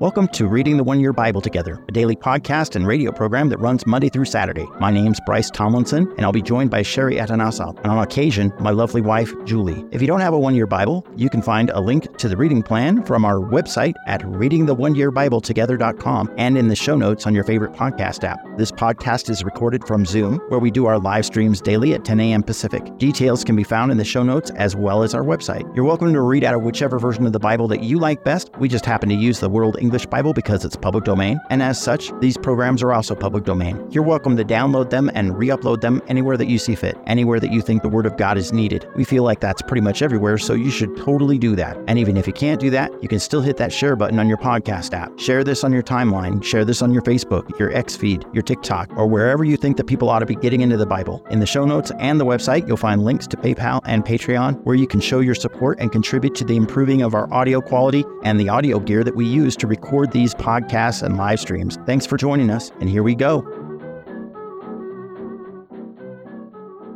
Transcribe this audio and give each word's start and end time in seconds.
Welcome 0.00 0.26
to 0.28 0.46
Reading 0.46 0.78
the 0.78 0.82
One 0.82 0.98
Year 0.98 1.12
Bible 1.12 1.42
Together, 1.42 1.78
a 1.86 1.92
daily 1.92 2.16
podcast 2.16 2.74
and 2.74 2.86
radio 2.86 3.12
program 3.12 3.50
that 3.50 3.58
runs 3.58 3.86
Monday 3.86 4.08
through 4.08 4.24
Saturday. 4.24 4.66
My 4.80 4.90
name's 4.90 5.20
Bryce 5.26 5.50
Tomlinson, 5.50 6.10
and 6.16 6.24
I'll 6.24 6.32
be 6.32 6.40
joined 6.40 6.70
by 6.70 6.80
Sherry 6.80 7.16
Atanasoff, 7.16 7.76
and 7.80 7.88
on 7.88 8.02
occasion, 8.02 8.50
my 8.60 8.70
lovely 8.70 9.02
wife, 9.02 9.34
Julie. 9.44 9.84
If 9.90 10.00
you 10.00 10.06
don't 10.06 10.20
have 10.20 10.32
a 10.32 10.38
one 10.38 10.54
year 10.54 10.66
Bible, 10.66 11.06
you 11.16 11.28
can 11.28 11.42
find 11.42 11.68
a 11.68 11.80
link 11.80 12.16
to 12.16 12.30
the 12.30 12.36
reading 12.38 12.62
plan 12.62 13.04
from 13.04 13.26
our 13.26 13.40
website 13.40 13.92
at 14.06 14.22
readingtheoneyearbibletogether.com 14.22 16.34
and 16.38 16.56
in 16.56 16.68
the 16.68 16.76
show 16.76 16.96
notes 16.96 17.26
on 17.26 17.34
your 17.34 17.44
favorite 17.44 17.74
podcast 17.74 18.24
app. 18.24 18.40
This 18.56 18.72
podcast 18.72 19.28
is 19.28 19.44
recorded 19.44 19.86
from 19.86 20.06
Zoom, 20.06 20.38
where 20.48 20.60
we 20.60 20.70
do 20.70 20.86
our 20.86 20.98
live 20.98 21.26
streams 21.26 21.60
daily 21.60 21.92
at 21.92 22.06
10 22.06 22.20
a.m. 22.20 22.42
Pacific. 22.42 22.96
Details 22.96 23.44
can 23.44 23.54
be 23.54 23.64
found 23.64 23.92
in 23.92 23.98
the 23.98 24.04
show 24.04 24.22
notes 24.22 24.50
as 24.52 24.74
well 24.74 25.02
as 25.02 25.12
our 25.12 25.24
website. 25.24 25.70
You're 25.76 25.84
welcome 25.84 26.14
to 26.14 26.22
read 26.22 26.42
out 26.42 26.54
of 26.54 26.62
whichever 26.62 26.98
version 26.98 27.26
of 27.26 27.34
the 27.34 27.38
Bible 27.38 27.68
that 27.68 27.82
you 27.82 27.98
like 27.98 28.24
best. 28.24 28.48
We 28.58 28.66
just 28.66 28.86
happen 28.86 29.10
to 29.10 29.14
use 29.14 29.40
the 29.40 29.50
World 29.50 29.76
English 29.78 29.89
Bible 30.10 30.32
because 30.32 30.64
it's 30.64 30.76
public 30.76 31.04
domain, 31.04 31.40
and 31.50 31.62
as 31.62 31.80
such, 31.80 32.10
these 32.20 32.36
programs 32.36 32.82
are 32.82 32.92
also 32.92 33.14
public 33.14 33.44
domain. 33.44 33.86
You're 33.90 34.04
welcome 34.04 34.36
to 34.36 34.44
download 34.44 34.90
them 34.90 35.10
and 35.14 35.36
re 35.36 35.48
upload 35.48 35.80
them 35.80 36.00
anywhere 36.08 36.36
that 36.36 36.46
you 36.46 36.58
see 36.58 36.74
fit, 36.74 36.96
anywhere 37.06 37.40
that 37.40 37.52
you 37.52 37.60
think 37.60 37.82
the 37.82 37.88
Word 37.88 38.06
of 38.06 38.16
God 38.16 38.38
is 38.38 38.52
needed. 38.52 38.88
We 38.94 39.04
feel 39.04 39.24
like 39.24 39.40
that's 39.40 39.62
pretty 39.62 39.80
much 39.80 40.00
everywhere, 40.00 40.38
so 40.38 40.54
you 40.54 40.70
should 40.70 40.96
totally 40.96 41.38
do 41.38 41.56
that. 41.56 41.76
And 41.88 41.98
even 41.98 42.16
if 42.16 42.26
you 42.26 42.32
can't 42.32 42.60
do 42.60 42.70
that, 42.70 42.90
you 43.02 43.08
can 43.08 43.18
still 43.18 43.40
hit 43.40 43.56
that 43.56 43.72
share 43.72 43.96
button 43.96 44.18
on 44.18 44.28
your 44.28 44.38
podcast 44.38 44.94
app. 44.94 45.18
Share 45.18 45.42
this 45.42 45.64
on 45.64 45.72
your 45.72 45.82
timeline, 45.82 46.42
share 46.42 46.64
this 46.64 46.82
on 46.82 46.92
your 46.92 47.02
Facebook, 47.02 47.58
your 47.58 47.76
X 47.76 47.96
feed, 47.96 48.24
your 48.32 48.42
TikTok, 48.42 48.96
or 48.96 49.06
wherever 49.06 49.44
you 49.44 49.56
think 49.56 49.76
that 49.76 49.88
people 49.88 50.08
ought 50.08 50.20
to 50.20 50.26
be 50.26 50.36
getting 50.36 50.60
into 50.60 50.76
the 50.76 50.86
Bible. 50.86 51.26
In 51.30 51.40
the 51.40 51.46
show 51.46 51.64
notes 51.64 51.90
and 51.98 52.20
the 52.20 52.26
website, 52.26 52.66
you'll 52.68 52.76
find 52.76 53.04
links 53.04 53.26
to 53.26 53.36
PayPal 53.36 53.80
and 53.86 54.04
Patreon 54.04 54.62
where 54.64 54.76
you 54.76 54.86
can 54.86 55.00
show 55.00 55.20
your 55.20 55.34
support 55.34 55.80
and 55.80 55.90
contribute 55.90 56.34
to 56.36 56.44
the 56.44 56.56
improving 56.56 57.02
of 57.02 57.14
our 57.14 57.32
audio 57.32 57.60
quality 57.60 58.04
and 58.22 58.38
the 58.38 58.48
audio 58.48 58.78
gear 58.78 59.02
that 59.02 59.16
we 59.16 59.26
use 59.26 59.56
to 59.56 59.66
record 59.66 59.79
these 60.12 60.34
podcasts 60.34 61.02
and 61.02 61.16
live 61.16 61.40
streams. 61.40 61.78
Thanks 61.86 62.06
for 62.06 62.16
joining 62.16 62.50
us, 62.50 62.70
and 62.80 62.88
here 62.88 63.02
we 63.02 63.14
go. 63.14 63.42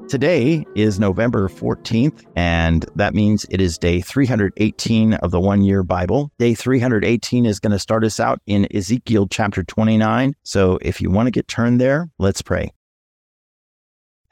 Today 0.08 0.64
is 0.76 1.00
November 1.00 1.48
14th, 1.48 2.24
and 2.36 2.84
that 2.94 3.14
means 3.14 3.46
it 3.50 3.60
is 3.60 3.78
day 3.78 4.00
318 4.00 5.14
of 5.14 5.30
the 5.30 5.41
one 5.41 5.62
year 5.62 5.82
Bible. 5.82 6.30
Day 6.38 6.54
318 6.54 7.46
is 7.46 7.58
going 7.58 7.72
to 7.72 7.78
start 7.78 8.04
us 8.04 8.20
out 8.20 8.38
in 8.46 8.68
Ezekiel 8.72 9.26
chapter 9.28 9.64
29. 9.64 10.34
So 10.44 10.78
if 10.82 11.00
you 11.00 11.10
want 11.10 11.26
to 11.26 11.30
get 11.30 11.48
turned 11.48 11.80
there, 11.80 12.10
let's 12.19 12.42
pray. 12.42 12.70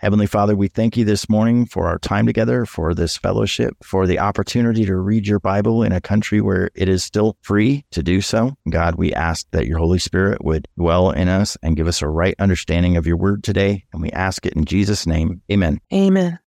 Heavenly 0.02 0.26
Father, 0.26 0.56
we 0.56 0.66
thank 0.66 0.96
you 0.96 1.04
this 1.04 1.28
morning 1.28 1.64
for 1.64 1.86
our 1.86 1.96
time 1.96 2.26
together, 2.26 2.66
for 2.66 2.92
this 2.92 3.16
fellowship, 3.16 3.76
for 3.84 4.04
the 4.04 4.18
opportunity 4.18 4.84
to 4.84 4.96
read 4.96 5.28
your 5.28 5.38
Bible 5.38 5.84
in 5.84 5.92
a 5.92 6.00
country 6.00 6.40
where 6.40 6.70
it 6.74 6.88
is 6.88 7.04
still 7.04 7.36
free 7.42 7.84
to 7.92 8.02
do 8.02 8.20
so. 8.20 8.56
God, 8.68 8.96
we 8.96 9.14
ask 9.14 9.46
that 9.52 9.68
your 9.68 9.78
Holy 9.78 10.00
Spirit 10.00 10.44
would 10.44 10.66
dwell 10.76 11.12
in 11.12 11.28
us 11.28 11.56
and 11.62 11.76
give 11.76 11.86
us 11.86 12.02
a 12.02 12.08
right 12.08 12.34
understanding 12.40 12.96
of 12.96 13.06
your 13.06 13.16
word 13.16 13.44
today. 13.44 13.84
And 13.92 14.02
we 14.02 14.10
ask 14.10 14.44
it 14.44 14.54
in 14.54 14.64
Jesus' 14.64 15.06
name. 15.06 15.40
Amen. 15.52 15.78
Amen. 15.94 16.40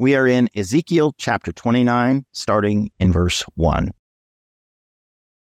We 0.00 0.16
are 0.16 0.26
in 0.26 0.48
Ezekiel 0.56 1.14
chapter 1.18 1.52
29, 1.52 2.26
starting 2.32 2.90
in 2.98 3.12
verse 3.12 3.44
1. 3.54 3.92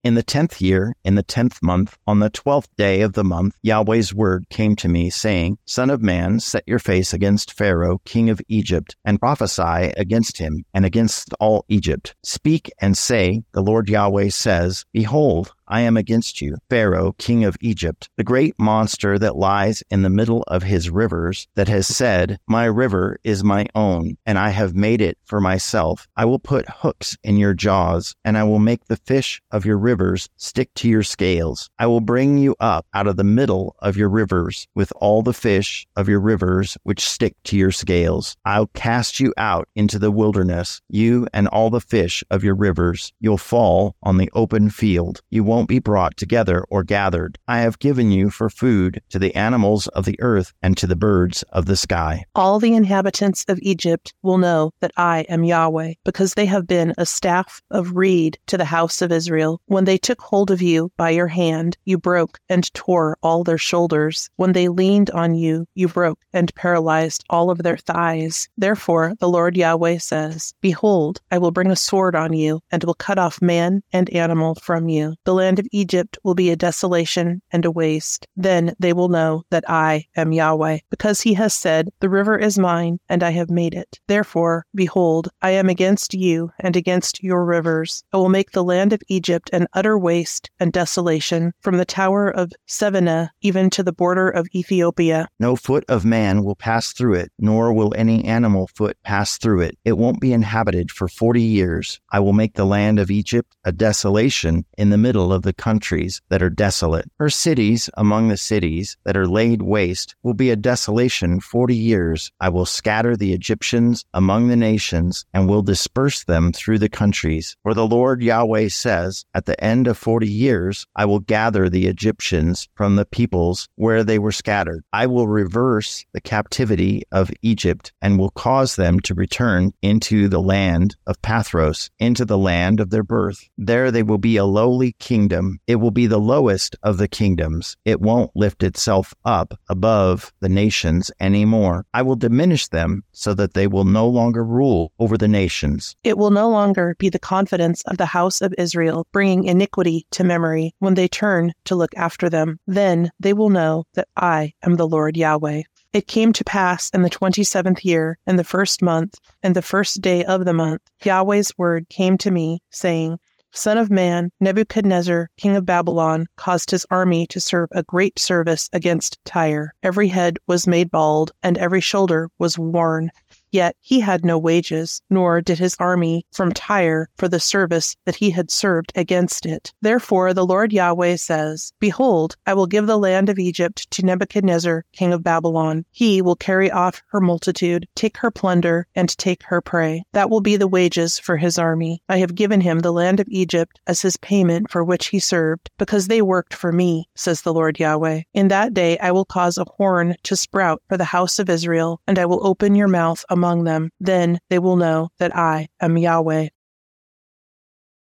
In 0.03 0.15
the 0.15 0.21
tenth 0.21 0.61
year, 0.61 0.97
in 1.05 1.15
the 1.15 1.23
tenth 1.23 1.63
month, 1.63 1.97
on 2.05 2.19
the 2.19 2.29
twelfth 2.29 2.67
day 2.75 2.99
of 3.03 3.13
the 3.13 3.23
month, 3.23 3.55
Yahweh's 3.61 4.13
word 4.13 4.49
came 4.49 4.75
to 4.75 4.89
me, 4.89 5.09
saying, 5.09 5.59
Son 5.63 5.89
of 5.89 6.01
man, 6.01 6.41
set 6.41 6.67
your 6.67 6.77
face 6.79 7.13
against 7.13 7.53
Pharaoh, 7.53 8.01
king 8.03 8.29
of 8.29 8.41
Egypt, 8.49 8.97
and 9.05 9.17
prophesy 9.17 9.93
against 9.95 10.39
him 10.39 10.65
and 10.73 10.83
against 10.83 11.33
all 11.39 11.63
Egypt. 11.69 12.15
Speak 12.21 12.69
and 12.79 12.97
say, 12.97 13.45
The 13.53 13.63
Lord 13.63 13.87
Yahweh 13.87 14.27
says, 14.27 14.83
Behold, 14.91 15.53
I 15.68 15.81
am 15.81 15.97
against 15.97 16.41
you, 16.41 16.57
Pharaoh, 16.69 17.13
king 17.18 17.44
of 17.44 17.57
Egypt, 17.62 18.09
the 18.18 18.24
great 18.24 18.53
monster 18.59 19.18
that 19.19 19.35
lies 19.35 19.84
in 19.90 20.01
the 20.01 20.09
middle 20.09 20.44
of 20.47 20.63
his 20.63 20.90
rivers, 20.90 21.47
that 21.56 21.68
has 21.68 21.88
said, 21.88 22.40
My 22.47 22.66
river 22.66 23.18
is 23.24 23.44
my 23.44 23.68
own, 23.75 24.18
and 24.25 24.38
I 24.38 24.50
have 24.50 24.75
made 24.75 25.02
it 25.02 25.18
for 25.23 25.40
myself. 25.40 26.07
I 26.16 26.25
will 26.25 26.40
put 26.40 26.69
hooks 26.69 27.18
in 27.23 27.38
your 27.38 27.53
jaws, 27.53 28.16
and 28.25 28.38
I 28.38 28.44
will 28.44 28.59
make 28.59 28.85
the 28.85 28.97
fish 28.97 29.41
of 29.52 29.66
your 29.66 29.78
rivers 29.78 30.29
stick 30.38 30.73
to 30.75 30.90
your 30.90 31.03
scales. 31.03 31.69
I 31.79 31.88
will 31.88 32.02
bring 32.02 32.38
you 32.38 32.56
up 32.59 32.85
out 32.94 33.07
of 33.07 33.18
the 33.18 33.23
middle 33.23 33.75
of 33.79 33.97
your 33.97 34.09
rivers, 34.09 34.68
with 34.75 34.91
all 34.97 35.22
the 35.22 35.34
fish 35.34 35.88
of 35.96 36.09
your 36.09 36.19
rivers 36.19 36.78
which 36.84 37.06
stick 37.06 37.35
to 37.46 37.57
your 37.57 37.72
scales. 37.72 38.35
I'll 38.46 38.68
cast 38.68 39.19
you 39.19 39.34
out 39.38 39.68
into 39.75 40.00
the 40.00 40.12
wilderness, 40.12 40.81
you 40.90 41.28
and 41.34 41.47
all 41.47 41.69
the 41.69 41.81
fish 41.81 42.23
of 42.29 42.44
your 42.44 42.56
rivers. 42.56 43.13
You'll 43.19 43.38
fall 43.38 43.96
on 44.03 44.18
the 44.18 44.29
open 44.34 44.69
field. 44.69 45.22
You 45.29 45.44
won't 45.44 45.62
be 45.68 45.79
brought 45.79 46.18
together 46.18 46.66
or 46.69 46.84
gathered. 46.84 47.38
I 47.47 47.59
have 47.59 47.79
given 47.79 48.12
you 48.12 48.29
for 48.29 48.50
food 48.50 49.01
to 49.09 49.19
the 49.19 49.35
animals 49.35 49.88
of 49.90 50.06
the 50.06 50.19
earth 50.22 50.53
and 50.62 50.78
to 50.78 50.88
the 50.88 50.96
birds 50.96 51.44
of 51.51 51.66
the 51.66 51.75
sky. 51.75 52.25
All 52.35 52.59
the 52.59 52.74
inhabitants 52.74 53.46
of 53.47 53.59
Egypt 53.62 54.13
will 54.22 54.38
know 54.38 54.72
that 54.81 54.91
I 54.97 55.25
am 55.29 55.44
Yahweh, 55.44 55.94
because 56.03 56.34
they 56.34 56.46
have 56.46 56.68
been 56.68 56.94
a 56.97 57.06
staff 57.06 57.62
of 57.72 57.96
reed 57.96 58.38
to 58.47 58.57
the 58.57 58.66
house 58.66 59.02
of 59.02 59.12
Israel. 59.12 59.62
When 59.66 59.85
they 59.85 59.97
took 59.97 60.22
hold 60.22 60.52
of 60.52 60.62
you 60.62 60.91
by 60.97 61.12
your 61.12 61.28
hand, 61.28 61.78
you 61.85 61.97
broke 61.97 62.40
and 62.50 62.73
tore 62.73 63.18
all 63.22 63.44
their 63.44 63.57
shoulders. 63.57 64.29
When 64.35 64.53
they 64.53 64.68
leaned 64.68 65.09
on 65.12 65.35
you, 65.35 65.66
you 65.75 65.88
broke 65.88 66.19
and 66.34 66.53
paralyzed 66.56 67.23
all 67.29 67.50
of 67.50 67.59
their 67.59 67.78
thighs. 67.78 68.50
Therefore, 68.57 69.13
the 69.19 69.29
Lord 69.29 69.57
Yahweh 69.57 69.97
says, 69.97 70.53
Behold, 70.62 71.22
I 71.31 71.38
will 71.38 71.52
bring 71.52 71.72
a 71.72 71.75
sword 71.75 72.16
on 72.16 72.34
you, 72.34 72.62
and 72.72 72.84
will 72.84 72.94
cut 72.94 73.19
off 73.19 73.41
man 73.41 73.84
and 73.91 74.09
animal 74.09 74.56
from 74.56 74.90
you. 74.90 75.16
The 75.23 75.34
land 75.43 75.59
of 75.59 75.67
Egypt 75.73 76.17
will 76.23 76.35
be 76.35 76.51
a 76.51 76.55
desolation 76.55 77.41
and 77.51 77.65
a 77.65 77.71
waste. 77.71 78.27
Then 78.37 78.73
they 78.79 78.93
will 78.93 79.09
know 79.09 79.43
that 79.49 79.69
I 79.69 80.05
am 80.15 80.31
Yahweh, 80.31 80.77
because 80.89 81.19
he 81.19 81.33
has 81.33 81.53
said, 81.53 81.89
The 81.99 82.09
river 82.09 82.37
is 82.37 82.57
mine, 82.57 82.99
and 83.09 83.23
I 83.23 83.31
have 83.31 83.49
made 83.49 83.73
it. 83.73 83.99
Therefore, 84.07 84.65
behold, 84.73 85.27
I 85.41 85.51
am 85.51 85.67
against 85.67 86.13
you 86.13 86.51
and 86.59 86.77
against 86.77 87.21
your 87.21 87.43
rivers. 87.43 88.05
I 88.13 88.17
will 88.17 88.29
make 88.29 88.51
the 88.51 88.63
land 88.63 88.93
of 88.93 89.01
Egypt 89.09 89.49
an 89.51 89.67
utter 89.73 89.97
waste 89.97 90.49
and 90.61 90.71
desolation, 90.71 91.51
from 91.59 91.75
the 91.75 91.83
tower 91.85 92.29
of 92.29 92.53
Seveneh 92.65 93.29
even 93.41 93.69
to 93.71 93.83
the 93.83 93.91
border 93.91 94.29
of 94.29 94.47
Ethiopia. 94.55 95.27
No 95.41 95.57
foot 95.57 95.83
of 95.89 96.05
man 96.05 96.43
will 96.45 96.55
pass 96.55 96.93
through 96.93 97.15
it, 97.15 97.31
nor 97.37 97.73
will 97.73 97.93
any 97.97 98.23
animal 98.23 98.69
foot 98.75 98.95
pass 99.03 99.37
through 99.37 99.61
it. 99.61 99.77
It 99.83 99.97
won't 99.97 100.21
be 100.21 100.31
inhabited 100.31 100.89
for 100.91 101.09
forty 101.09 101.43
years. 101.43 101.99
I 102.11 102.21
will 102.21 102.31
make 102.31 102.53
the 102.53 102.65
land 102.65 102.97
of 102.99 103.11
Egypt 103.11 103.53
a 103.65 103.73
desolation 103.73 104.65
in 104.77 104.89
the 104.89 104.97
middle 104.97 105.32
of 105.33 105.41
the 105.41 105.53
countries 105.53 106.21
that 106.29 106.44
are 106.44 106.49
desolate. 106.49 107.09
Her 107.19 107.29
cities 107.29 107.89
among 107.97 108.27
the 108.29 108.38
cities 108.38 108.95
that 109.03 109.17
are 109.17 109.27
laid 109.27 109.61
waste 109.61 110.16
will 110.23 110.33
be 110.33 110.51
a 110.51 110.55
desolation 110.55 111.39
forty 111.39 111.75
years. 111.75 112.31
I 112.39 112.49
will 112.49 112.66
scatter 112.66 113.17
the 113.17 113.33
Egyptians 113.33 114.05
among 114.13 114.47
the 114.47 114.55
nations 114.55 115.25
and 115.33 115.49
will 115.49 115.61
disperse 115.61 116.23
them 116.23 116.51
through 116.51 116.79
the 116.79 116.89
countries. 116.89 117.57
For 117.63 117.73
the 117.73 117.88
Lord 117.88 118.22
Yahweh 118.22 118.69
says, 118.69 119.25
At 119.33 119.45
the 119.45 119.61
end 119.63 119.88
of 119.88 119.97
forty 119.97 120.29
years, 120.29 120.85
I 120.95 121.05
will 121.05 121.19
gather 121.19 121.69
the 121.69 121.88
Egyptians 121.88 122.69
from 122.75 122.95
the 122.95 123.05
peoples 123.05 123.67
where 123.75 124.03
they 124.03 124.19
were 124.19 124.31
scattered. 124.31 124.83
I 124.93 125.07
will 125.07 125.27
reverse 125.27 126.05
the 126.13 126.22
captivity 126.22 127.03
of 127.11 127.31
Egypt 127.41 127.91
and 128.01 128.19
will 128.19 128.29
cause 128.31 128.75
them 128.75 128.99
to 129.01 129.13
return 129.13 129.72
into 129.81 130.27
the 130.27 130.41
land 130.41 130.95
of 131.07 131.22
Pathros, 131.22 131.89
into 131.99 132.25
the 132.25 132.38
land 132.38 132.79
of 132.79 132.89
their 132.89 133.03
birth. 133.03 133.49
There 133.57 133.91
they 133.91 134.03
will 134.03 134.17
be 134.17 134.38
a 134.38 134.45
lowly 134.45 134.93
kingdom. 134.99 135.22
It 135.67 135.75
will 135.75 135.91
be 135.91 136.07
the 136.07 136.19
lowest 136.19 136.75
of 136.84 136.97
the 136.97 137.07
kingdoms. 137.07 137.78
It 137.85 138.01
won't 138.01 138.31
lift 138.35 138.63
itself 138.63 139.13
up 139.25 139.53
above 139.69 140.34
the 140.39 140.50
nations 140.50 141.11
anymore. 141.19 141.85
I 141.94 142.01
will 142.01 142.16
diminish 142.16 142.67
them 142.67 143.03
so 143.11 143.34
that 143.35 143.53
they 143.53 143.67
will 143.67 143.85
no 143.85 144.08
longer 144.08 144.43
rule 144.43 144.91
over 144.99 145.17
the 145.17 145.28
nations. 145.28 145.96
It 146.03 146.17
will 146.17 146.31
no 146.31 146.49
longer 146.49 146.96
be 146.99 147.09
the 147.09 147.20
confidence 147.20 147.84
of 147.84 147.97
the 147.97 148.08
house 148.08 148.41
of 148.41 148.53
Israel, 148.58 149.08
bringing 149.11 149.46
iniquity 149.46 150.05
to 150.11 150.23
memory 150.23 150.73
when 150.79 150.96
they 150.96 151.08
turn 151.08 151.53
to 151.66 151.75
look 151.75 151.96
after 151.96 152.29
them. 152.29 152.59
Then 152.67 153.11
they 153.20 153.34
will 153.34 153.49
know 153.49 153.85
that 153.93 154.08
I 154.16 154.53
am 154.64 154.75
the 154.75 154.87
Lord 154.87 155.17
Yahweh. 155.17 155.64
It 155.93 156.08
came 156.08 156.34
to 156.34 156.43
pass 156.43 156.90
in 156.90 157.03
the 157.03 157.09
twenty 157.09 157.43
seventh 157.43 157.85
year, 157.85 158.17
in 158.25 158.37
the 158.37 158.43
first 158.43 158.81
month, 158.81 159.20
and 159.43 159.55
the 159.55 159.61
first 159.61 160.02
day 160.02 160.25
of 160.25 160.43
the 160.43 160.53
month, 160.53 160.81
Yahweh's 161.03 161.53
word 161.55 161.87
came 161.87 162.17
to 162.17 162.31
me, 162.31 162.61
saying, 162.72 163.20
Son 163.55 163.78
of 163.78 163.91
man, 163.91 164.32
Nebuchadnezzar, 164.40 165.29
king 165.38 165.55
of 165.55 165.64
Babylon, 165.64 166.26
caused 166.38 166.72
his 166.72 166.88
army 166.90 167.28
to 167.28 167.40
serve 167.40 167.70
a 167.72 167.84
great 167.84 168.17
service 168.17 168.67
against 168.73 169.23
Tyre. 169.26 169.76
Every 169.84 170.08
head 170.08 170.38
was 170.47 170.66
made 170.66 170.90
bald, 170.90 171.32
and 171.44 171.55
every 171.59 171.79
shoulder 171.79 172.32
was 172.40 172.58
worn. 172.58 173.11
Yet 173.53 173.76
he 173.82 174.00
had 174.00 174.26
no 174.26 174.40
wages, 174.40 175.03
nor 175.11 175.40
did 175.40 175.59
his 175.59 175.78
army 175.79 176.26
from 176.32 176.53
Tyre 176.53 177.08
for 177.17 177.28
the 177.28 177.40
service 177.40 177.96
that 178.03 178.16
he 178.16 178.32
had 178.32 178.50
served 178.50 178.91
against 178.96 179.46
it. 179.46 179.72
Therefore 179.79 180.34
the 180.34 180.44
Lord 180.46 180.73
Yahweh 180.73 181.17
says, 181.17 181.72
Behold, 181.79 182.35
I 182.47 182.55
will 182.55 182.66
give 182.66 182.88
the 182.88 182.97
land 182.97 183.29
of 183.29 183.38
Egypt 183.38 183.91
to 183.91 184.03
Nebuchadnezzar, 184.03 184.85
king 184.91 185.14
of 185.14 185.23
Babylon. 185.23 185.85
He 185.91 186.20
will 186.20 186.35
carry 186.35 186.72
off 186.72 187.03
her 187.09 187.22
multitude, 187.22 187.88
take 187.94 188.17
her 188.17 188.32
plunder, 188.32 188.88
and 188.96 189.16
take 189.20 189.44
her 189.44 189.61
prey. 189.61 190.03
That 190.14 190.32
will 190.32 190.41
be 190.41 190.58
the 190.58 190.67
wages 190.67 191.20
for 191.20 191.38
his 191.38 191.59
army. 191.59 192.02
I 192.09 192.17
have 192.17 192.34
given 192.34 192.61
him 192.61 192.79
the 192.79 192.91
land 192.91 193.20
of 193.20 193.28
Egypt 193.29 193.79
as 193.85 194.02
his 194.02 194.17
payment 194.17 194.72
for 194.72 194.84
which 194.84 195.09
he 195.09 195.20
served, 195.20 195.70
because 195.78 196.08
they 196.08 196.23
worked 196.23 196.56
for 196.56 196.72
me, 196.72 197.08
says 197.14 197.44
the 197.44 197.53
Lord 197.53 197.79
Yahweh. 197.79 198.22
In 198.34 198.47
that 198.47 198.73
day 198.73 198.97
I 198.97 199.11
will 199.11 199.26
cause 199.26 199.59
a 199.59 199.66
horn 199.78 200.16
to 200.23 200.35
sprout 200.35 200.82
for 200.90 200.97
the 200.97 201.03
house 201.03 201.38
of 201.38 201.52
Israel, 201.52 202.02
and 202.08 202.17
I 202.17 202.26
will 202.26 202.47
open 202.47 202.73
your 202.73 202.88
mouth 202.88 203.23
among 203.29 203.42
them. 203.43 203.90
Then 203.99 204.40
they 204.49 204.59
will 204.59 204.75
know 204.78 205.09
that 205.19 205.35
I 205.35 205.67
am 205.81 205.97
Yahweh. 205.97 206.49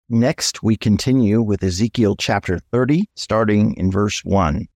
Next, 0.09 0.63
we 0.63 0.77
continue 0.77 1.41
with 1.41 1.63
Ezekiel 1.63 2.17
chapter 2.17 2.59
30, 2.59 3.07
starting 3.17 3.75
in 3.77 3.91
verse 3.91 4.25
1. 4.25 4.67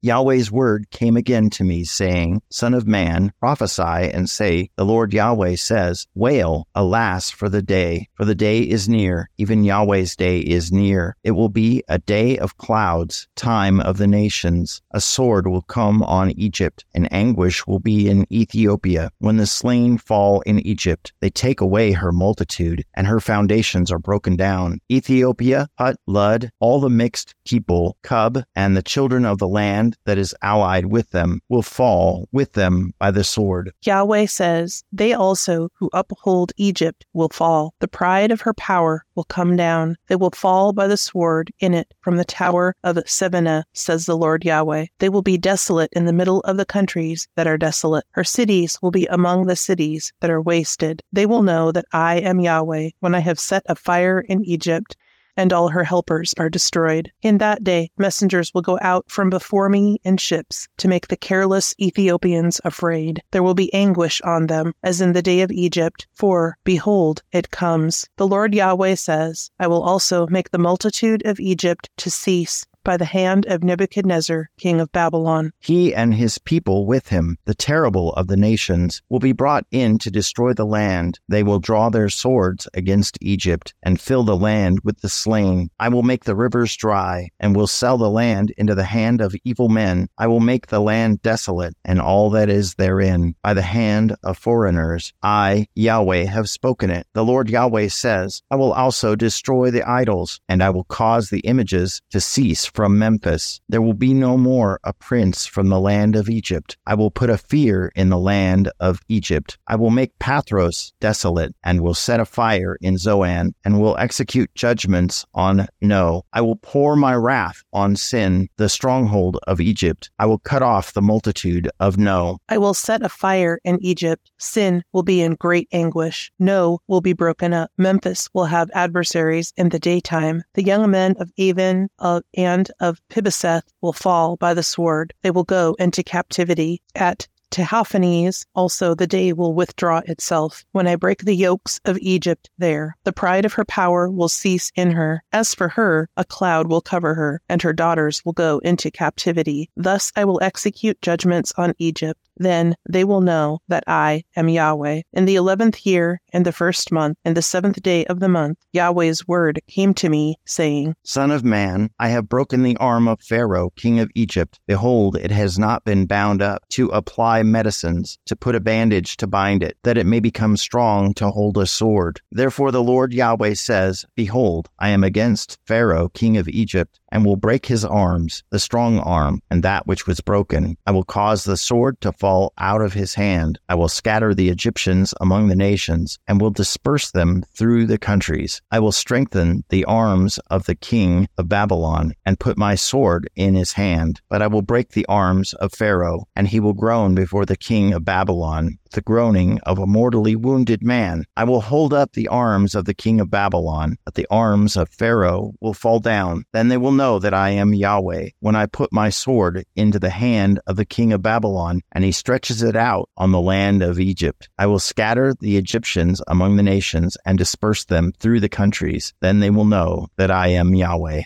Yahweh's 0.00 0.52
word 0.52 0.88
came 0.90 1.16
again 1.16 1.50
to 1.50 1.64
me, 1.64 1.82
saying, 1.82 2.40
Son 2.50 2.72
of 2.72 2.86
man, 2.86 3.32
prophesy 3.40 3.82
and 3.82 4.30
say, 4.30 4.70
The 4.76 4.84
Lord 4.84 5.12
Yahweh 5.12 5.56
says, 5.56 6.06
Wail, 6.14 6.68
alas, 6.72 7.30
for 7.30 7.48
the 7.48 7.62
day, 7.62 8.08
for 8.14 8.24
the 8.24 8.36
day 8.36 8.60
is 8.60 8.88
near, 8.88 9.28
even 9.38 9.64
Yahweh's 9.64 10.14
day 10.14 10.38
is 10.38 10.70
near. 10.70 11.16
It 11.24 11.32
will 11.32 11.48
be 11.48 11.82
a 11.88 11.98
day 11.98 12.38
of 12.38 12.58
clouds, 12.58 13.26
time 13.34 13.80
of 13.80 13.98
the 13.98 14.06
nations. 14.06 14.80
A 14.92 15.00
sword 15.00 15.48
will 15.48 15.62
come 15.62 16.04
on 16.04 16.30
Egypt, 16.30 16.84
and 16.94 17.12
anguish 17.12 17.66
will 17.66 17.80
be 17.80 18.08
in 18.08 18.24
Ethiopia. 18.32 19.10
When 19.18 19.38
the 19.38 19.46
slain 19.46 19.98
fall 19.98 20.42
in 20.42 20.60
Egypt, 20.60 21.12
they 21.20 21.30
take 21.30 21.60
away 21.60 21.90
her 21.90 22.12
multitude, 22.12 22.84
and 22.94 23.08
her 23.08 23.18
foundations 23.18 23.90
are 23.90 23.98
broken 23.98 24.36
down. 24.36 24.78
Ethiopia, 24.88 25.68
Put, 25.76 25.96
Lud, 26.06 26.52
all 26.60 26.78
the 26.78 26.88
mixed 26.88 27.34
people, 27.44 27.96
Cub, 28.04 28.44
and 28.54 28.76
the 28.76 28.82
children 28.82 29.24
of 29.24 29.38
the 29.38 29.48
land, 29.48 29.87
land 29.88 29.96
that 30.04 30.18
is 30.18 30.34
allied 30.42 30.86
with 30.86 31.10
them 31.10 31.40
will 31.48 31.62
fall 31.62 32.28
with 32.32 32.52
them 32.52 32.92
by 32.98 33.10
the 33.10 33.24
sword. 33.24 33.72
Yahweh 33.82 34.26
says, 34.26 34.84
They 34.92 35.12
also 35.12 35.68
who 35.78 35.90
uphold 35.92 36.52
Egypt 36.56 37.06
will 37.14 37.30
fall. 37.30 37.74
The 37.80 37.88
pride 37.88 38.30
of 38.30 38.42
her 38.42 38.54
power 38.54 39.04
will 39.14 39.24
come 39.24 39.56
down. 39.56 39.96
They 40.08 40.16
will 40.16 40.30
fall 40.30 40.72
by 40.72 40.86
the 40.86 40.96
sword 40.96 41.50
in 41.60 41.74
it 41.74 41.94
from 42.00 42.16
the 42.16 42.24
tower 42.24 42.74
of 42.84 42.96
Seveneh, 43.06 43.64
says 43.72 44.06
the 44.06 44.16
Lord 44.16 44.44
Yahweh. 44.44 44.86
They 44.98 45.08
will 45.08 45.22
be 45.22 45.38
desolate 45.38 45.90
in 45.92 46.04
the 46.04 46.12
middle 46.12 46.40
of 46.40 46.56
the 46.56 46.66
countries 46.66 47.28
that 47.36 47.46
are 47.46 47.58
desolate. 47.58 48.04
Her 48.10 48.24
cities 48.24 48.78
will 48.82 48.90
be 48.90 49.06
among 49.06 49.46
the 49.46 49.56
cities 49.56 50.12
that 50.20 50.30
are 50.30 50.42
wasted. 50.42 51.02
They 51.12 51.26
will 51.26 51.42
know 51.42 51.72
that 51.72 51.86
I 51.92 52.16
am 52.18 52.40
Yahweh 52.40 52.90
when 53.00 53.14
I 53.14 53.20
have 53.20 53.40
set 53.40 53.62
a 53.66 53.74
fire 53.74 54.20
in 54.20 54.44
Egypt 54.44 54.96
and 55.38 55.52
all 55.52 55.68
her 55.68 55.84
helpers 55.84 56.34
are 56.36 56.50
destroyed. 56.50 57.10
In 57.22 57.38
that 57.38 57.64
day, 57.64 57.90
messengers 57.96 58.52
will 58.52 58.60
go 58.60 58.78
out 58.82 59.06
from 59.08 59.30
before 59.30 59.70
me 59.70 59.98
in 60.04 60.18
ships 60.18 60.68
to 60.78 60.88
make 60.88 61.06
the 61.06 61.16
careless 61.16 61.74
Ethiopians 61.80 62.60
afraid. 62.64 63.22
There 63.30 63.42
will 63.42 63.54
be 63.54 63.72
anguish 63.72 64.20
on 64.22 64.48
them, 64.48 64.74
as 64.82 65.00
in 65.00 65.12
the 65.12 65.22
day 65.22 65.40
of 65.40 65.52
Egypt, 65.52 66.06
for, 66.12 66.58
behold, 66.64 67.22
it 67.32 67.50
comes. 67.50 68.06
The 68.16 68.26
Lord 68.26 68.52
Yahweh 68.52 68.96
says, 68.96 69.50
I 69.60 69.68
will 69.68 69.82
also 69.82 70.26
make 70.26 70.50
the 70.50 70.58
multitude 70.58 71.24
of 71.24 71.38
Egypt 71.38 71.88
to 71.98 72.10
cease 72.10 72.66
by 72.84 72.96
the 72.96 73.04
hand 73.04 73.46
of 73.46 73.62
Nebuchadnezzar, 73.62 74.50
king 74.58 74.80
of 74.80 74.92
Babylon. 74.92 75.52
He 75.58 75.94
and 75.94 76.14
his 76.14 76.38
people 76.38 76.86
with 76.86 77.08
him, 77.08 77.36
the 77.44 77.54
terrible 77.54 78.12
of 78.14 78.28
the 78.28 78.36
nations, 78.36 79.02
will 79.08 79.18
be 79.18 79.32
brought 79.32 79.66
in 79.70 79.98
to 79.98 80.10
destroy 80.10 80.52
the 80.52 80.64
land. 80.64 81.20
They 81.28 81.42
will 81.42 81.58
draw 81.58 81.90
their 81.90 82.08
swords 82.08 82.68
against 82.74 83.18
Egypt 83.20 83.74
and 83.82 84.00
fill 84.00 84.22
the 84.22 84.36
land 84.36 84.80
with 84.84 85.00
the 85.00 85.08
slain. 85.08 85.70
I 85.78 85.88
will 85.88 86.02
make 86.02 86.24
the 86.24 86.36
rivers 86.36 86.76
dry 86.76 87.28
and 87.40 87.54
will 87.54 87.66
sell 87.66 87.98
the 87.98 88.10
land 88.10 88.52
into 88.56 88.74
the 88.74 88.84
hand 88.84 89.20
of 89.20 89.34
evil 89.44 89.68
men. 89.68 90.08
I 90.16 90.26
will 90.26 90.40
make 90.40 90.68
the 90.68 90.80
land 90.80 91.22
desolate 91.22 91.76
and 91.84 92.00
all 92.00 92.30
that 92.30 92.48
is 92.48 92.74
therein 92.74 93.34
by 93.42 93.54
the 93.54 93.62
hand 93.62 94.16
of 94.22 94.38
foreigners. 94.38 95.12
I, 95.22 95.66
Yahweh, 95.74 96.24
have 96.24 96.48
spoken 96.48 96.90
it. 96.90 97.06
The 97.12 97.24
Lord 97.24 97.50
Yahweh 97.50 97.88
says, 97.88 98.42
I 98.50 98.56
will 98.56 98.72
also 98.72 99.14
destroy 99.14 99.70
the 99.70 99.88
idols 99.88 100.40
and 100.48 100.62
I 100.62 100.70
will 100.70 100.84
cause 100.84 101.30
the 101.30 101.40
images 101.40 102.00
to 102.10 102.20
cease 102.20 102.67
from 102.74 102.98
Memphis. 102.98 103.60
There 103.68 103.82
will 103.82 103.94
be 103.94 104.14
no 104.14 104.36
more 104.36 104.80
a 104.84 104.92
prince 104.92 105.46
from 105.46 105.68
the 105.68 105.80
land 105.80 106.16
of 106.16 106.28
Egypt. 106.28 106.76
I 106.86 106.94
will 106.94 107.10
put 107.10 107.30
a 107.30 107.38
fear 107.38 107.92
in 107.94 108.08
the 108.08 108.18
land 108.18 108.70
of 108.80 109.00
Egypt. 109.08 109.58
I 109.66 109.76
will 109.76 109.90
make 109.90 110.18
Pathros 110.18 110.92
desolate, 111.00 111.54
and 111.64 111.80
will 111.80 111.94
set 111.94 112.20
a 112.20 112.24
fire 112.24 112.76
in 112.80 112.98
Zoan, 112.98 113.54
and 113.64 113.80
will 113.80 113.96
execute 113.98 114.54
judgments 114.54 115.24
on 115.34 115.66
No. 115.80 116.24
I 116.32 116.40
will 116.40 116.56
pour 116.56 116.96
my 116.96 117.14
wrath 117.14 117.62
on 117.72 117.96
Sin, 117.96 118.48
the 118.56 118.68
stronghold 118.68 119.38
of 119.46 119.60
Egypt. 119.60 120.10
I 120.18 120.26
will 120.26 120.38
cut 120.38 120.62
off 120.62 120.92
the 120.92 121.02
multitude 121.02 121.70
of 121.80 121.98
No. 121.98 122.38
I 122.48 122.58
will 122.58 122.74
set 122.74 123.02
a 123.02 123.08
fire 123.08 123.58
in 123.64 123.78
Egypt. 123.82 124.30
Sin 124.38 124.82
will 124.92 125.02
be 125.02 125.20
in 125.20 125.34
great 125.34 125.68
anguish. 125.72 126.32
No 126.38 126.80
will 126.88 127.00
be 127.00 127.12
broken 127.12 127.52
up. 127.52 127.70
Memphis 127.76 128.28
will 128.32 128.46
have 128.46 128.70
adversaries 128.74 129.52
in 129.56 129.68
the 129.68 129.78
daytime. 129.78 130.42
The 130.54 130.64
young 130.64 130.90
men 130.90 131.14
of 131.18 131.30
Aven 131.38 131.88
uh, 131.98 132.20
and 132.34 132.57
of 132.80 133.00
Pibeseth 133.08 133.62
will 133.80 133.92
fall 133.92 134.36
by 134.36 134.54
the 134.54 134.62
sword. 134.62 135.14
They 135.22 135.30
will 135.30 135.44
go 135.44 135.76
into 135.78 136.02
captivity. 136.02 136.82
At 136.94 137.28
Tehaphnehes 137.50 138.44
also 138.54 138.94
the 138.94 139.06
day 139.06 139.32
will 139.32 139.54
withdraw 139.54 140.02
itself. 140.06 140.64
When 140.72 140.86
I 140.86 140.96
break 140.96 141.24
the 141.24 141.34
yokes 141.34 141.80
of 141.84 141.98
Egypt 141.98 142.50
there, 142.58 142.96
the 143.04 143.12
pride 143.12 143.44
of 143.44 143.54
her 143.54 143.64
power 143.64 144.10
will 144.10 144.28
cease 144.28 144.70
in 144.74 144.90
her. 144.92 145.22
As 145.32 145.54
for 145.54 145.68
her, 145.68 146.08
a 146.16 146.24
cloud 146.24 146.68
will 146.68 146.80
cover 146.80 147.14
her, 147.14 147.40
and 147.48 147.62
her 147.62 147.72
daughters 147.72 148.24
will 148.24 148.32
go 148.32 148.58
into 148.58 148.90
captivity. 148.90 149.70
Thus 149.76 150.12
I 150.14 150.24
will 150.24 150.42
execute 150.42 151.00
judgments 151.02 151.52
on 151.56 151.74
Egypt 151.78 152.20
then 152.38 152.74
they 152.88 153.04
will 153.04 153.20
know 153.20 153.58
that 153.68 153.84
I 153.86 154.24
am 154.36 154.48
Yahweh. 154.48 155.02
In 155.12 155.24
the 155.24 155.36
eleventh 155.36 155.84
year, 155.84 156.20
in 156.32 156.44
the 156.44 156.52
first 156.52 156.92
month, 156.92 157.18
in 157.24 157.34
the 157.34 157.42
seventh 157.42 157.82
day 157.82 158.04
of 158.06 158.20
the 158.20 158.28
month, 158.28 158.58
Yahweh's 158.72 159.26
word 159.26 159.60
came 159.66 159.94
to 159.94 160.08
me, 160.08 160.36
saying, 160.46 160.94
Son 161.04 161.30
of 161.30 161.44
man, 161.44 161.90
I 161.98 162.08
have 162.08 162.28
broken 162.28 162.62
the 162.62 162.76
arm 162.76 163.08
of 163.08 163.20
Pharaoh, 163.20 163.70
king 163.70 163.98
of 163.98 164.10
Egypt. 164.14 164.60
Behold, 164.66 165.16
it 165.16 165.30
has 165.30 165.58
not 165.58 165.84
been 165.84 166.06
bound 166.06 166.42
up, 166.42 166.62
to 166.70 166.88
apply 166.88 167.37
medicines, 167.42 168.18
to 168.26 168.36
put 168.36 168.54
a 168.54 168.60
bandage 168.60 169.16
to 169.18 169.26
bind 169.26 169.62
it, 169.62 169.76
that 169.84 169.98
it 169.98 170.06
may 170.06 170.20
become 170.20 170.56
strong 170.56 171.14
to 171.14 171.30
hold 171.30 171.58
a 171.58 171.66
sword. 171.66 172.20
Therefore 172.30 172.70
the 172.70 172.82
Lord 172.82 173.12
Yahweh 173.12 173.54
says, 173.54 174.04
Behold, 174.14 174.68
I 174.78 174.90
am 174.90 175.04
against 175.04 175.58
Pharaoh, 175.66 176.08
king 176.08 176.36
of 176.36 176.48
Egypt, 176.48 177.00
and 177.10 177.24
will 177.24 177.36
break 177.36 177.66
his 177.66 177.84
arms, 177.84 178.42
the 178.50 178.58
strong 178.58 178.98
arm, 178.98 179.42
and 179.50 179.62
that 179.62 179.86
which 179.86 180.06
was 180.06 180.20
broken. 180.20 180.76
I 180.86 180.90
will 180.90 181.04
cause 181.04 181.44
the 181.44 181.56
sword 181.56 182.00
to 182.00 182.12
fall 182.12 182.52
out 182.58 182.80
of 182.80 182.92
his 182.92 183.14
hand. 183.14 183.58
I 183.68 183.74
will 183.74 183.88
scatter 183.88 184.34
the 184.34 184.48
Egyptians 184.48 185.14
among 185.20 185.48
the 185.48 185.56
nations, 185.56 186.18
and 186.28 186.40
will 186.40 186.50
disperse 186.50 187.10
them 187.10 187.44
through 187.54 187.86
the 187.86 187.98
countries. 187.98 188.60
I 188.70 188.80
will 188.80 188.92
strengthen 188.92 189.64
the 189.68 189.84
arms 189.84 190.38
of 190.50 190.66
the 190.66 190.74
king 190.74 191.28
of 191.38 191.48
Babylon, 191.48 192.14
and 192.24 192.40
put 192.40 192.58
my 192.58 192.74
sword 192.74 193.28
in 193.36 193.54
his 193.54 193.72
hand. 193.72 194.20
But 194.28 194.42
I 194.42 194.46
will 194.46 194.62
break 194.62 194.90
the 194.90 195.06
arms 195.06 195.54
of 195.54 195.72
Pharaoh, 195.72 196.26
and 196.36 196.48
he 196.48 196.60
will 196.60 196.74
groan 196.74 197.14
before 197.14 197.46
the 197.46 197.56
king 197.56 197.92
of 197.92 198.04
Babylon 198.04 198.78
the 198.90 199.00
groaning 199.00 199.58
of 199.60 199.78
a 199.78 199.86
mortally 199.86 200.36
wounded 200.36 200.82
man. 200.82 201.24
I 201.36 201.44
will 201.44 201.60
hold 201.60 201.92
up 201.92 202.12
the 202.12 202.28
arms 202.28 202.74
of 202.74 202.84
the 202.84 202.94
king 202.94 203.20
of 203.20 203.30
Babylon, 203.30 203.96
but 204.04 204.14
the 204.14 204.26
arms 204.30 204.76
of 204.76 204.88
Pharaoh 204.88 205.52
will 205.60 205.74
fall 205.74 206.00
down. 206.00 206.44
Then 206.52 206.68
they 206.68 206.76
will 206.76 206.92
know 206.92 207.18
that 207.18 207.34
I 207.34 207.50
am 207.50 207.74
Yahweh 207.74 208.30
when 208.40 208.56
I 208.56 208.66
put 208.66 208.92
my 208.92 209.10
sword 209.10 209.64
into 209.76 209.98
the 209.98 210.10
hand 210.10 210.60
of 210.66 210.76
the 210.76 210.84
king 210.84 211.12
of 211.12 211.22
Babylon, 211.22 211.82
and 211.92 212.04
he 212.04 212.12
stretches 212.12 212.62
it 212.62 212.76
out 212.76 213.08
on 213.16 213.32
the 213.32 213.40
land 213.40 213.82
of 213.82 214.00
Egypt. 214.00 214.48
I 214.58 214.66
will 214.66 214.78
scatter 214.78 215.34
the 215.38 215.56
Egyptians 215.56 216.22
among 216.26 216.56
the 216.56 216.62
nations 216.62 217.16
and 217.24 217.38
disperse 217.38 217.84
them 217.84 218.12
through 218.18 218.40
the 218.40 218.48
countries. 218.48 219.14
Then 219.20 219.40
they 219.40 219.50
will 219.50 219.64
know 219.64 220.08
that 220.16 220.30
I 220.30 220.48
am 220.48 220.74
Yahweh. 220.74 221.22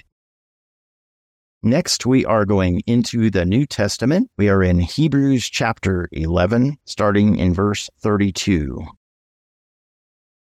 Next, 1.64 2.04
we 2.04 2.24
are 2.24 2.44
going 2.44 2.82
into 2.88 3.30
the 3.30 3.44
New 3.44 3.66
Testament. 3.66 4.28
We 4.36 4.48
are 4.48 4.64
in 4.64 4.80
Hebrews 4.80 5.48
chapter 5.48 6.08
11, 6.10 6.76
starting 6.86 7.36
in 7.36 7.54
verse 7.54 7.88
32. 8.00 8.84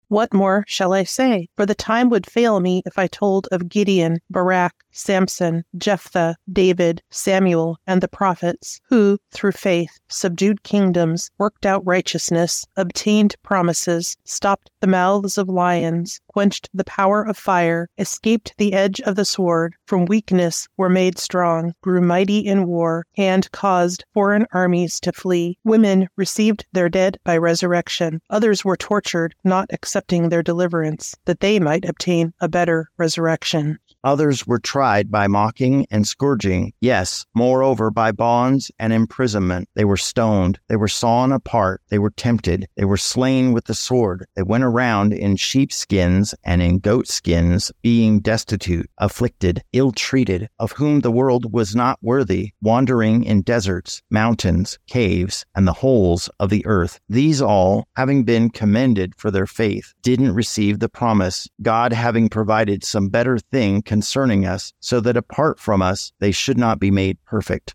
What 0.08 0.34
more 0.34 0.64
shall 0.66 0.94
I 0.94 1.04
say? 1.04 1.50
For 1.58 1.66
the 1.66 1.76
time 1.76 2.10
would 2.10 2.26
fail 2.26 2.62
me 2.62 2.84
if 2.86 2.98
I 2.98 3.08
told 3.08 3.50
of 3.52 3.68
Gideon, 3.68 4.20
Barak, 4.30 4.74
Samson, 4.92 5.64
Jephthah, 5.78 6.36
David, 6.52 7.02
Samuel, 7.10 7.78
and 7.86 8.02
the 8.02 8.08
prophets, 8.08 8.82
who, 8.90 9.20
through 9.32 9.52
faith, 9.52 10.00
subdued 10.08 10.64
kingdoms, 10.64 11.30
worked 11.38 11.66
out 11.66 11.86
righteousness, 11.86 12.66
obtained 12.76 13.36
promises, 13.44 14.18
stopped 14.24 14.72
the 14.80 14.88
mouths 14.88 15.38
of 15.38 15.48
lions, 15.48 16.20
quenched 16.28 16.70
the 16.74 16.84
power 16.84 17.22
of 17.22 17.38
fire, 17.38 17.90
escaped 17.98 18.54
the 18.58 18.74
edge 18.74 19.00
of 19.02 19.16
the 19.16 19.26
sword, 19.26 19.76
from 19.86 20.06
weakness 20.06 20.68
were 20.78 20.90
made 20.90 21.20
strong, 21.20 21.74
grew 21.82 22.02
mighty 22.02 22.40
in 22.40 22.66
war, 22.66 23.06
and 23.18 23.52
caused 23.52 24.06
foreign 24.14 24.48
armies 24.54 25.00
to 25.00 25.12
flee. 25.12 25.58
Women 25.64 26.08
received 26.16 26.66
their 26.72 26.90
dead 26.90 27.20
by 27.24 27.38
resurrection. 27.38 28.22
Others 28.30 28.66
were 28.66 28.78
tortured, 28.78 29.36
not 29.44 29.70
accepting 29.72 30.30
their 30.30 30.44
deliverance, 30.44 31.16
that 31.26 31.42
they 31.42 31.60
might 31.60 31.86
obtain 31.86 32.34
a 32.40 32.48
better 32.48 32.90
resurrection. 32.98 33.80
Others 34.04 34.48
were 34.48 34.60
tried 34.60 35.12
by 35.12 35.28
mocking 35.28 35.86
and 35.92 36.08
scourging, 36.08 36.72
yes, 36.80 37.26
moreover 37.36 37.92
by 37.92 38.14
bonds 38.14 38.72
and 38.80 38.94
imprisonment. 38.94 39.68
They 39.76 39.84
were 39.84 39.98
stoned, 39.98 40.58
they 40.70 40.78
were 40.78 40.88
sawn 40.88 41.34
apart, 41.34 41.82
they 41.90 42.00
were 42.00 42.12
tempted, 42.12 42.68
they 42.78 42.86
were 42.86 42.96
slain 42.96 43.52
with 43.52 43.66
the 43.66 43.74
sword. 43.74 44.26
They 44.36 44.44
went 44.44 44.64
around 44.64 45.12
in 45.12 45.36
sheepskins 45.36 46.34
and 46.46 46.62
in 46.62 46.80
goatskins, 46.80 47.74
being 47.82 48.22
destitute, 48.22 48.90
afflicted, 49.00 49.64
ill 49.74 49.92
treated, 49.92 50.48
of 50.60 50.72
whom 50.74 51.02
the 51.02 51.12
world 51.12 51.52
was 51.52 51.76
not 51.76 52.00
worthy, 52.02 52.52
wandering 52.62 53.26
in 53.26 53.42
deserts, 53.42 54.02
mountains, 54.10 54.80
caves, 54.88 55.46
and 55.56 55.68
the 55.68 55.74
holes 55.74 56.30
of 56.40 56.50
the 56.50 56.66
earth. 56.66 57.02
These 57.10 57.42
all, 57.42 57.86
having 57.98 58.24
been 58.24 58.50
commended 58.50 59.14
for 59.18 59.30
their 59.30 59.48
faith, 59.48 59.94
didn't 60.04 60.36
receive 60.36 60.80
the 60.80 60.88
promise, 60.88 61.50
God 61.62 61.92
having 61.92 62.30
provided 62.30 62.86
some 62.86 63.10
better 63.10 63.38
thing 63.38 63.82
concerning 63.90 64.46
us, 64.46 64.72
so 64.80 65.00
that 65.00 65.18
apart 65.18 65.60
from 65.60 65.82
us 65.82 66.14
they 66.20 66.32
should 66.32 66.60
not 66.60 66.80
be 66.80 66.92
made 66.92 67.18
perfect. 67.26 67.74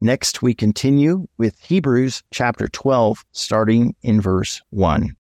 Next, 0.00 0.42
we 0.42 0.54
continue 0.54 1.26
with 1.38 1.58
Hebrews 1.60 2.22
chapter 2.30 2.66
12, 2.68 3.24
starting 3.32 3.94
in 4.02 4.20
verse 4.20 4.62
1. 4.70 5.15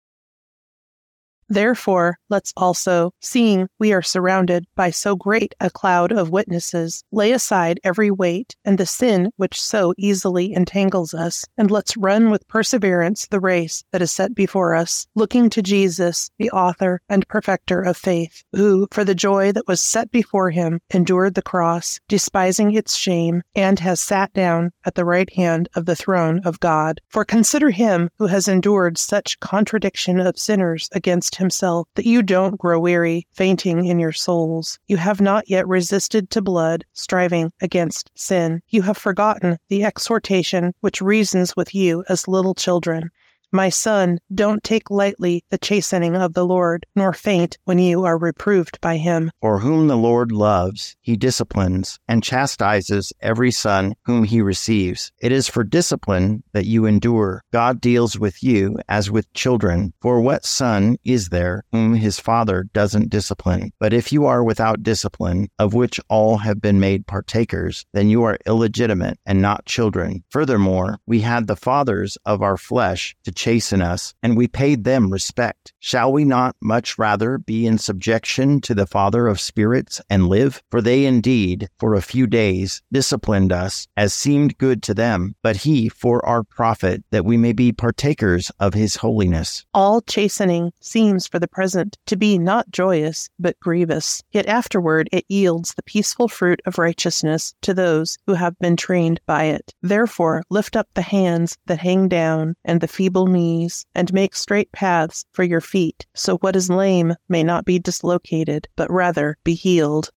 Therefore, 1.51 2.17
let's 2.29 2.53
also, 2.55 3.11
seeing 3.19 3.67
we 3.77 3.91
are 3.91 4.01
surrounded 4.01 4.63
by 4.73 4.89
so 4.89 5.17
great 5.17 5.53
a 5.59 5.69
cloud 5.69 6.13
of 6.13 6.29
witnesses, 6.29 7.03
lay 7.11 7.33
aside 7.33 7.77
every 7.83 8.09
weight 8.09 8.55
and 8.63 8.77
the 8.77 8.85
sin 8.85 9.31
which 9.35 9.61
so 9.61 9.93
easily 9.97 10.53
entangles 10.53 11.13
us, 11.13 11.43
and 11.57 11.69
let's 11.69 11.97
run 11.97 12.29
with 12.29 12.47
perseverance 12.47 13.27
the 13.27 13.41
race 13.41 13.83
that 13.91 14.01
is 14.01 14.13
set 14.13 14.33
before 14.33 14.73
us, 14.73 15.07
looking 15.13 15.49
to 15.49 15.61
Jesus, 15.61 16.31
the 16.39 16.49
author 16.51 17.01
and 17.09 17.27
perfecter 17.27 17.81
of 17.81 17.97
faith, 17.97 18.45
who, 18.53 18.87
for 18.89 19.03
the 19.03 19.13
joy 19.13 19.51
that 19.51 19.67
was 19.67 19.81
set 19.81 20.09
before 20.09 20.51
him, 20.51 20.79
endured 20.93 21.33
the 21.33 21.41
cross, 21.41 21.99
despising 22.07 22.73
its 22.73 22.95
shame, 22.95 23.41
and 23.55 23.77
has 23.79 23.99
sat 23.99 24.31
down 24.31 24.71
at 24.85 24.95
the 24.95 25.03
right 25.03 25.33
hand 25.33 25.67
of 25.75 25.85
the 25.85 25.97
throne 25.97 26.39
of 26.45 26.61
God. 26.61 27.01
For 27.09 27.25
consider 27.25 27.71
him 27.71 28.09
who 28.19 28.27
has 28.27 28.47
endured 28.47 28.97
such 28.97 29.37
contradiction 29.41 30.17
of 30.21 30.39
sinners 30.39 30.87
against 30.93 31.40
himself, 31.41 31.89
that 31.95 32.05
you 32.05 32.23
don't 32.23 32.57
grow 32.57 32.79
weary, 32.79 33.27
fainting 33.33 33.85
in 33.85 33.99
your 33.99 34.13
souls. 34.13 34.79
You 34.87 34.95
have 34.95 35.19
not 35.19 35.49
yet 35.49 35.67
resisted 35.67 36.29
to 36.29 36.41
blood, 36.41 36.85
striving 36.93 37.51
against 37.61 38.09
sin. 38.15 38.61
You 38.69 38.83
have 38.83 38.97
forgotten 38.97 39.57
the 39.67 39.83
exhortation 39.83 40.73
which 40.79 41.01
reasons 41.01 41.53
with 41.57 41.75
you 41.75 42.05
as 42.07 42.29
little 42.29 42.53
children. 42.53 43.11
My 43.53 43.67
son, 43.67 44.19
don't 44.33 44.63
take 44.63 44.89
lightly 44.89 45.43
the 45.49 45.57
chastening 45.57 46.15
of 46.15 46.33
the 46.33 46.45
Lord, 46.45 46.85
nor 46.95 47.11
faint 47.11 47.57
when 47.65 47.79
you 47.79 48.05
are 48.05 48.17
reproved 48.17 48.79
by 48.79 48.95
him. 48.95 49.29
For 49.41 49.59
whom 49.59 49.89
the 49.89 49.97
Lord 49.97 50.31
loves, 50.31 50.95
he 51.01 51.17
disciplines 51.17 51.99
and 52.07 52.23
chastises 52.23 53.11
every 53.19 53.51
son 53.51 53.95
whom 54.05 54.23
he 54.23 54.41
receives. 54.41 55.11
It 55.19 55.33
is 55.33 55.49
for 55.49 55.65
discipline 55.65 56.43
that 56.53 56.65
you 56.65 56.85
endure. 56.85 57.43
God 57.51 57.81
deals 57.81 58.17
with 58.17 58.41
you 58.41 58.77
as 58.87 59.11
with 59.11 59.31
children. 59.33 59.91
For 60.01 60.21
what 60.21 60.45
son 60.45 60.95
is 61.03 61.27
there 61.27 61.65
whom 61.73 61.95
his 61.95 62.21
father 62.21 62.67
doesn't 62.71 63.09
discipline? 63.09 63.73
But 63.81 63.91
if 63.91 64.13
you 64.13 64.27
are 64.27 64.45
without 64.45 64.81
discipline, 64.81 65.49
of 65.59 65.73
which 65.73 65.99
all 66.07 66.37
have 66.37 66.61
been 66.61 66.79
made 66.79 67.05
partakers, 67.05 67.85
then 67.91 68.07
you 68.07 68.23
are 68.23 68.39
illegitimate 68.45 69.19
and 69.25 69.41
not 69.41 69.65
children. 69.65 70.23
Furthermore, 70.29 70.99
we 71.05 71.19
had 71.19 71.47
the 71.47 71.57
fathers 71.57 72.17
of 72.25 72.41
our 72.41 72.55
flesh 72.55 73.13
to 73.25 73.40
chasten 73.41 73.81
us, 73.81 74.13
and 74.21 74.37
we 74.37 74.47
paid 74.47 74.83
them 74.83 75.09
respect. 75.09 75.73
Shall 75.79 76.13
we 76.13 76.23
not 76.23 76.55
much 76.61 76.99
rather 76.99 77.39
be 77.39 77.65
in 77.65 77.79
subjection 77.79 78.61
to 78.61 78.75
the 78.75 78.85
Father 78.85 79.25
of 79.25 79.41
spirits 79.41 79.99
and 80.11 80.27
live? 80.27 80.61
For 80.69 80.79
they 80.79 81.05
indeed, 81.05 81.67
for 81.79 81.95
a 81.95 82.03
few 82.03 82.27
days, 82.27 82.83
disciplined 82.91 83.51
us 83.51 83.87
as 83.97 84.13
seemed 84.13 84.59
good 84.59 84.83
to 84.83 84.93
them, 84.93 85.33
but 85.41 85.55
he 85.55 85.89
for 85.89 86.23
our 86.23 86.43
profit, 86.43 87.03
that 87.09 87.25
we 87.25 87.35
may 87.35 87.51
be 87.51 87.71
partakers 87.71 88.51
of 88.59 88.75
his 88.75 88.97
holiness. 88.97 89.65
All 89.73 90.01
chastening 90.01 90.71
seems 90.79 91.25
for 91.25 91.39
the 91.39 91.47
present 91.47 91.97
to 92.05 92.15
be 92.15 92.37
not 92.37 92.69
joyous, 92.69 93.27
but 93.39 93.59
grievous. 93.59 94.21
Yet 94.31 94.45
afterward 94.45 95.09
it 95.11 95.25
yields 95.29 95.73
the 95.73 95.83
peaceful 95.83 96.27
fruit 96.27 96.61
of 96.67 96.77
righteousness 96.77 97.55
to 97.61 97.73
those 97.73 98.19
who 98.27 98.35
have 98.35 98.59
been 98.59 98.77
trained 98.77 99.19
by 99.25 99.45
it. 99.45 99.73
Therefore, 99.81 100.43
lift 100.51 100.75
up 100.75 100.89
the 100.93 101.01
hands 101.01 101.57
that 101.65 101.79
hang 101.79 102.07
down 102.07 102.55
and 102.63 102.81
the 102.81 102.87
feeble 102.87 103.30
knees, 103.31 103.85
and 103.95 104.13
make 104.13 104.35
straight 104.35 104.71
paths 104.71 105.25
for 105.33 105.43
your 105.43 105.61
feet, 105.61 106.05
so 106.13 106.37
what 106.37 106.55
is 106.55 106.69
lame 106.69 107.15
may 107.29 107.43
not 107.43 107.65
be 107.65 107.79
dislocated, 107.79 108.67
but 108.75 108.91
rather 108.91 109.37
be 109.43 109.53
healed. 109.53 110.11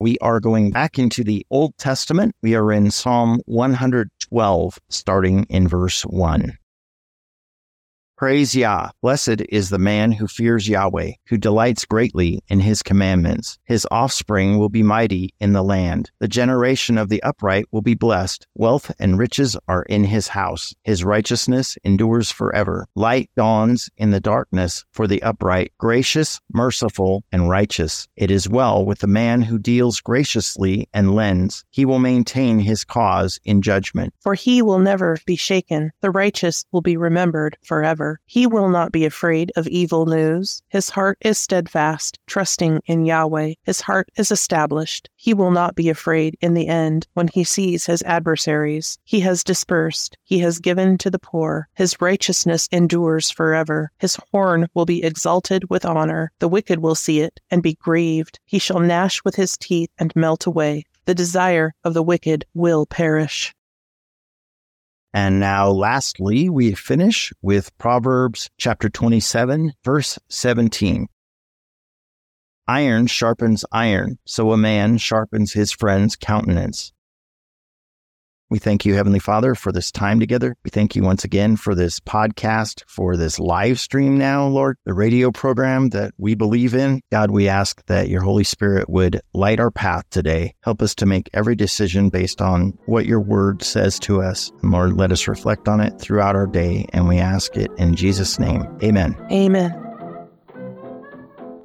We 0.00 0.16
are 0.18 0.40
going 0.40 0.70
back 0.70 0.98
into 0.98 1.22
the 1.22 1.46
Old 1.50 1.76
Testament. 1.76 2.34
We 2.42 2.54
are 2.54 2.72
in 2.72 2.90
Psalm 2.90 3.42
112, 3.44 4.78
starting 4.88 5.44
in 5.50 5.68
verse 5.68 6.02
1. 6.02 6.56
Praise 8.20 8.54
Yah. 8.54 8.90
Blessed 9.00 9.40
is 9.48 9.70
the 9.70 9.78
man 9.78 10.12
who 10.12 10.26
fears 10.26 10.68
Yahweh, 10.68 11.12
who 11.28 11.38
delights 11.38 11.86
greatly 11.86 12.44
in 12.48 12.60
his 12.60 12.82
commandments. 12.82 13.58
His 13.64 13.86
offspring 13.90 14.58
will 14.58 14.68
be 14.68 14.82
mighty 14.82 15.32
in 15.40 15.54
the 15.54 15.62
land. 15.62 16.10
The 16.18 16.28
generation 16.28 16.98
of 16.98 17.08
the 17.08 17.22
upright 17.22 17.64
will 17.72 17.80
be 17.80 17.94
blessed. 17.94 18.46
Wealth 18.54 18.92
and 19.00 19.18
riches 19.18 19.56
are 19.68 19.84
in 19.84 20.04
his 20.04 20.28
house. 20.28 20.74
His 20.84 21.02
righteousness 21.02 21.78
endures 21.82 22.30
forever. 22.30 22.86
Light 22.94 23.30
dawns 23.38 23.88
in 23.96 24.10
the 24.10 24.20
darkness 24.20 24.84
for 24.92 25.06
the 25.06 25.22
upright, 25.22 25.72
gracious, 25.78 26.42
merciful, 26.52 27.24
and 27.32 27.48
righteous. 27.48 28.06
It 28.16 28.30
is 28.30 28.50
well 28.50 28.84
with 28.84 28.98
the 28.98 29.06
man 29.06 29.40
who 29.40 29.58
deals 29.58 29.98
graciously 29.98 30.90
and 30.92 31.14
lends. 31.14 31.64
He 31.70 31.86
will 31.86 31.98
maintain 31.98 32.58
his 32.58 32.84
cause 32.84 33.40
in 33.46 33.62
judgment. 33.62 34.12
For 34.20 34.34
he 34.34 34.60
will 34.60 34.78
never 34.78 35.16
be 35.24 35.36
shaken. 35.36 35.92
The 36.02 36.10
righteous 36.10 36.66
will 36.70 36.82
be 36.82 36.98
remembered 36.98 37.56
forever. 37.62 38.09
He 38.26 38.46
will 38.46 38.68
not 38.68 38.90
be 38.90 39.04
afraid 39.04 39.52
of 39.54 39.68
evil 39.68 40.06
news. 40.06 40.62
His 40.68 40.88
heart 40.88 41.18
is 41.20 41.38
steadfast, 41.38 42.18
trusting 42.26 42.80
in 42.86 43.04
Yahweh. 43.04 43.54
His 43.64 43.80
heart 43.82 44.08
is 44.16 44.32
established. 44.32 45.10
He 45.16 45.34
will 45.34 45.50
not 45.50 45.74
be 45.74 45.88
afraid 45.88 46.36
in 46.40 46.54
the 46.54 46.66
end 46.66 47.06
when 47.14 47.28
he 47.28 47.44
sees 47.44 47.86
his 47.86 48.02
adversaries. 48.02 48.98
He 49.04 49.20
has 49.20 49.44
dispersed. 49.44 50.16
He 50.24 50.38
has 50.40 50.58
given 50.58 50.98
to 50.98 51.10
the 51.10 51.18
poor. 51.18 51.68
His 51.74 52.00
righteousness 52.00 52.68
endures 52.72 53.30
forever. 53.30 53.92
His 53.98 54.18
horn 54.32 54.66
will 54.74 54.86
be 54.86 55.04
exalted 55.04 55.68
with 55.68 55.84
honor. 55.84 56.32
The 56.38 56.48
wicked 56.48 56.80
will 56.80 56.94
see 56.94 57.20
it 57.20 57.38
and 57.50 57.62
be 57.62 57.74
grieved. 57.74 58.40
He 58.46 58.58
shall 58.58 58.80
gnash 58.80 59.22
with 59.24 59.36
his 59.36 59.56
teeth 59.58 59.90
and 59.98 60.14
melt 60.16 60.46
away. 60.46 60.84
The 61.04 61.14
desire 61.14 61.74
of 61.84 61.94
the 61.94 62.02
wicked 62.02 62.44
will 62.54 62.86
perish. 62.86 63.54
And 65.12 65.40
now, 65.40 65.68
lastly, 65.68 66.48
we 66.48 66.72
finish 66.72 67.32
with 67.42 67.76
Proverbs 67.78 68.48
chapter 68.58 68.88
27, 68.88 69.72
verse 69.84 70.18
17. 70.28 71.08
Iron 72.68 73.06
sharpens 73.08 73.64
iron, 73.72 74.18
so 74.24 74.52
a 74.52 74.56
man 74.56 74.98
sharpens 74.98 75.52
his 75.52 75.72
friend's 75.72 76.14
countenance. 76.14 76.92
We 78.50 78.58
thank 78.58 78.84
you, 78.84 78.94
Heavenly 78.94 79.20
Father, 79.20 79.54
for 79.54 79.70
this 79.70 79.92
time 79.92 80.18
together. 80.18 80.56
We 80.64 80.70
thank 80.70 80.96
you 80.96 81.04
once 81.04 81.22
again 81.24 81.56
for 81.56 81.74
this 81.74 82.00
podcast, 82.00 82.82
for 82.88 83.16
this 83.16 83.38
live 83.38 83.78
stream 83.78 84.18
now, 84.18 84.46
Lord, 84.48 84.76
the 84.84 84.92
radio 84.92 85.30
program 85.30 85.90
that 85.90 86.12
we 86.18 86.34
believe 86.34 86.74
in. 86.74 87.00
God, 87.12 87.30
we 87.30 87.48
ask 87.48 87.84
that 87.86 88.08
your 88.08 88.22
Holy 88.22 88.42
Spirit 88.42 88.90
would 88.90 89.20
light 89.32 89.60
our 89.60 89.70
path 89.70 90.04
today. 90.10 90.54
Help 90.62 90.82
us 90.82 90.96
to 90.96 91.06
make 91.06 91.30
every 91.32 91.54
decision 91.54 92.08
based 92.08 92.42
on 92.42 92.76
what 92.86 93.06
your 93.06 93.20
word 93.20 93.62
says 93.62 94.00
to 94.00 94.20
us. 94.20 94.50
And 94.62 94.72
Lord, 94.72 94.94
let 94.94 95.12
us 95.12 95.28
reflect 95.28 95.68
on 95.68 95.80
it 95.80 96.00
throughout 96.00 96.34
our 96.34 96.48
day. 96.48 96.86
And 96.92 97.06
we 97.06 97.18
ask 97.18 97.56
it 97.56 97.70
in 97.78 97.94
Jesus' 97.94 98.40
name. 98.40 98.66
Amen. 98.82 99.16
Amen. 99.30 99.89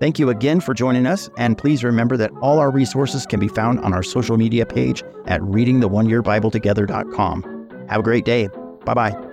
Thank 0.06 0.20
you 0.20 0.30
again 0.30 0.62
for 0.62 0.76
joining 0.76 1.08
us, 1.08 1.32
and 1.36 1.58
please 1.58 1.84
remember 1.84 2.16
that 2.16 2.30
all 2.40 2.60
our 2.60 2.70
resources 2.70 3.26
can 3.26 3.40
be 3.40 3.48
found 3.48 3.80
on 3.80 3.92
our 3.92 4.04
social 4.04 4.38
media 4.38 4.64
page 4.64 5.02
at 5.26 5.42
readingtheoneyearbibletogethers.com. 5.42 7.88
Have 7.90 8.02
a 8.02 8.04
great 8.04 8.24
day. 8.24 8.50
Bye 8.86 8.94
bye. 8.94 9.25